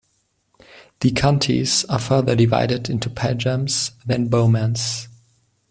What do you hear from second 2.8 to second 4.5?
into "Payams", then